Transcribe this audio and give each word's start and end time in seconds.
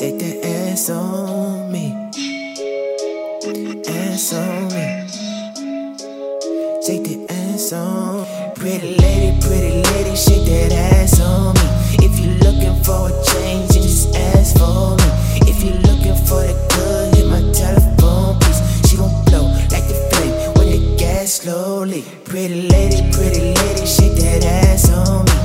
Shake 0.00 0.18
that 0.20 0.46
ass 0.46 0.88
on 0.88 1.70
me. 1.70 1.92
Ass 3.86 4.32
on 4.32 4.68
me. 4.72 4.86
Shake 6.80 7.04
that 7.04 7.26
ass 7.28 7.74
on. 7.74 8.24
Pretty 8.54 8.96
lady, 8.96 9.38
pretty 9.42 9.82
lady, 9.92 10.16
shake 10.16 10.46
that 10.46 10.72
ass 10.72 11.20
on 11.20 11.52
me. 11.52 11.60
If 12.00 12.18
you're 12.18 12.32
looking 12.38 12.82
for 12.82 13.10
a 13.10 13.24
change, 13.28 13.68
then 13.74 13.82
just 13.82 14.16
ask 14.16 14.56
for 14.56 14.96
me. 14.96 15.04
If 15.46 15.62
you're 15.62 15.76
looking 15.84 16.16
for 16.24 16.48
the 16.48 16.56
good, 16.72 17.16
hit 17.16 17.26
my 17.26 17.42
telephone, 17.52 18.38
please. 18.40 18.88
She 18.88 18.96
gon' 18.96 19.12
blow 19.26 19.52
like 19.68 19.84
the 19.84 20.00
flame 20.08 20.32
when 20.54 20.70
the 20.70 20.96
gas 20.96 21.42
slowly. 21.42 22.06
Pretty 22.24 22.70
lady, 22.70 23.02
pretty 23.12 23.52
lady, 23.52 23.84
shake 23.84 24.16
that 24.16 24.46
ass 24.46 24.88
on 24.88 25.26
me. 25.26 25.39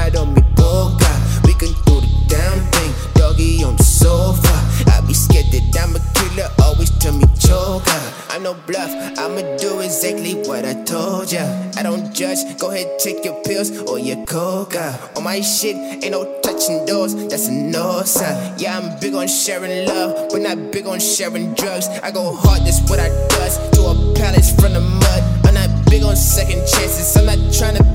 Pesos, 0.00 0.20
on 0.20 0.34
me 0.34 0.42
boca. 0.54 1.10
We 1.44 1.54
can 1.54 1.72
do 1.86 2.00
the 2.00 2.24
damn 2.28 2.58
thing, 2.72 2.92
doggy 3.14 3.64
on 3.64 3.76
the 3.76 3.82
sofa. 3.82 4.54
I 4.90 5.00
be 5.06 5.14
scared 5.14 5.46
that 5.46 5.76
I'm 5.82 5.96
a 5.96 6.00
killer, 6.14 6.48
always 6.62 6.90
tell 6.98 7.12
me 7.12 7.24
choker. 7.38 8.00
I'm 8.30 8.42
no 8.42 8.54
bluff, 8.54 8.90
I'ma 9.18 9.56
do 9.56 9.80
exactly 9.80 10.34
what 10.46 10.64
I 10.64 10.74
told 10.84 11.32
ya. 11.32 11.42
I 11.76 11.82
don't 11.82 12.12
judge, 12.14 12.38
go 12.58 12.70
ahead, 12.70 12.98
take 12.98 13.24
your 13.24 13.42
pills 13.42 13.70
or 13.82 13.98
your 13.98 14.24
coca. 14.26 14.98
On 15.16 15.24
my 15.24 15.40
shit, 15.40 15.76
ain't 15.76 16.12
no 16.12 16.40
touching 16.42 16.84
doors, 16.86 17.14
that's 17.14 17.48
a 17.48 17.52
no 17.52 18.02
sign. 18.02 18.54
Yeah, 18.58 18.78
I'm 18.78 18.98
big 19.00 19.14
on 19.14 19.28
sharing 19.28 19.86
love, 19.86 20.30
but 20.30 20.40
not 20.42 20.72
big 20.72 20.86
on 20.86 21.00
sharing 21.00 21.54
drugs. 21.54 21.88
I 22.02 22.10
go 22.10 22.34
hard, 22.34 22.62
that's 22.62 22.80
what 22.88 23.00
I 23.00 23.08
does. 23.28 23.58
To 23.72 23.80
a 23.82 24.14
palace 24.14 24.54
from 24.54 24.74
the 24.74 24.80
mud. 24.80 25.22
I'm 25.44 25.54
not 25.54 25.90
big 25.90 26.04
on 26.04 26.14
second 26.14 26.60
chances, 26.68 27.16
I'm 27.16 27.26
not 27.26 27.38
trying 27.52 27.76
to 27.76 27.89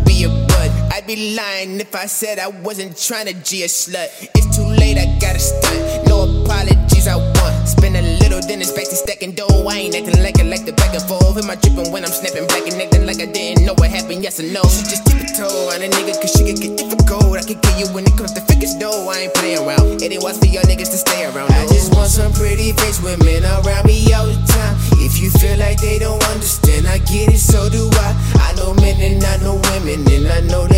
be 1.15 1.35
a 1.35 1.37
bud. 1.37 1.45
I'd 1.45 1.55
be 1.55 1.69
lying 1.69 1.79
if 1.79 1.95
I 1.95 2.05
said 2.07 2.39
I 2.39 2.47
wasn't 2.47 2.97
trying 2.97 3.27
to 3.27 3.33
G 3.33 3.63
a 3.63 3.67
slut. 3.67 4.09
It's 4.35 4.55
too 4.55 4.63
late, 4.63 4.97
I 4.97 5.17
gotta 5.19 5.39
stunt. 5.39 6.07
No 6.07 6.23
apologies, 6.23 7.07
I 7.07 7.15
want. 7.15 7.67
Spend 7.67 7.97
a 7.97 8.01
little, 8.19 8.41
then 8.41 8.61
it's 8.61 8.71
back 8.71 8.85
to 8.85 8.95
stacking 8.95 9.31
dough. 9.31 9.67
I 9.67 9.77
ain't 9.77 9.95
acting 9.95 10.21
like 10.23 10.39
I 10.39 10.43
like 10.43 10.65
the 10.65 10.73
back 10.73 10.93
and 10.93 11.03
forth. 11.03 11.37
Am 11.37 11.49
I 11.49 11.55
tripping 11.55 11.91
when 11.91 12.03
I'm 12.03 12.11
snapping 12.11 12.47
back 12.47 12.67
and 12.67 12.81
acting 12.81 13.05
like 13.05 13.21
I 13.21 13.25
didn't 13.25 13.65
know 13.65 13.73
what 13.75 13.89
happened? 13.89 14.23
Yes 14.23 14.39
or 14.39 14.47
no? 14.51 14.61
She 14.63 14.83
just 14.85 15.05
tip 15.07 15.21
a 15.21 15.27
toe 15.35 15.71
on 15.73 15.81
a 15.81 15.87
nigga, 15.87 16.19
cause 16.21 16.31
she 16.31 16.43
could 16.45 16.59
get 16.61 16.77
difficult. 16.77 17.37
I 17.37 17.43
could 17.43 17.61
get 17.61 17.79
you 17.79 17.87
when 17.93 18.05
it 18.05 18.15
comes 18.17 18.33
to 18.33 18.41
figures, 18.41 18.75
though. 18.77 19.09
I 19.09 19.27
ain't 19.27 19.33
playing 19.33 19.65
around. 19.65 20.01
It 20.01 20.11
ain't 20.11 20.23
wise 20.23 20.37
for 20.39 20.47
y'all 20.47 20.63
niggas 20.63 20.91
to 20.91 20.99
stay 20.99 21.25
around. 21.25 21.51
I 21.51 21.67
just 21.67 21.93
want 21.95 22.09
some 22.09 22.31
pretty 22.33 22.71
face 22.73 23.01
women 23.01 23.43
around 23.43 23.85
me 23.85 24.13
all 24.13 24.27
the 24.27 24.37
time. 24.47 24.75
If 24.99 25.19
you 25.21 25.29
feel 25.29 25.57
like 25.57 25.79
they 25.81 25.99
don't 25.99 26.23
understand, 26.29 26.87
I 26.87 26.99
get 26.99 27.33
it, 27.33 27.39
so 27.39 27.69
do 27.69 27.89
I. 27.93 28.09
I 28.39 28.53
know 28.55 28.73
men 28.75 28.99
and 28.99 29.23
I 29.23 29.37
know 29.37 29.55
women, 29.71 30.05
and 30.11 30.27
I 30.27 30.41
know 30.41 30.67
they 30.67 30.74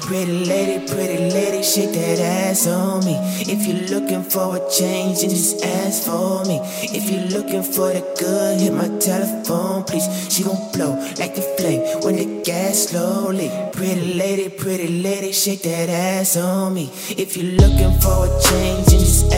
pretty 0.00 0.44
lady, 0.46 0.86
pretty 0.86 1.30
lady, 1.30 1.62
shake 1.62 1.92
that 1.92 2.18
ass 2.18 2.66
on 2.66 3.04
me. 3.04 3.16
If 3.40 3.66
you're 3.66 4.00
looking 4.00 4.22
for 4.22 4.56
a 4.56 4.70
change, 4.70 5.20
then 5.20 5.30
just 5.30 5.64
ask 5.64 6.04
for 6.04 6.44
me. 6.44 6.60
If 6.82 7.10
you're 7.10 7.28
looking 7.38 7.62
for 7.62 7.92
the 7.92 8.00
good, 8.18 8.60
hit 8.60 8.72
my 8.72 8.88
telephone, 8.98 9.84
please. 9.84 10.06
She 10.32 10.42
gon' 10.42 10.56
blow 10.72 10.94
like 11.18 11.34
the 11.34 11.42
flame 11.58 11.82
when 12.02 12.16
the 12.16 12.42
gas 12.42 12.88
slowly. 12.88 13.50
Pretty 13.72 14.14
lady, 14.14 14.48
pretty 14.48 14.88
lady, 14.88 15.32
shake 15.32 15.62
that 15.62 15.88
ass 15.88 16.36
on 16.36 16.74
me. 16.74 16.90
If 17.10 17.36
you're 17.36 17.52
looking 17.60 17.92
for 18.00 18.26
a 18.26 18.40
change, 18.42 18.86
then 18.86 19.00
just. 19.00 19.35